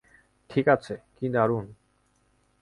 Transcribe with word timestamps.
ঠিক 0.49 0.65
আছে- 0.67 0.93
কি 1.17 1.25
দারুন। 1.29 1.65